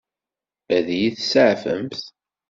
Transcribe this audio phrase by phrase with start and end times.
[0.75, 1.99] Ad iyi-iseɛfent?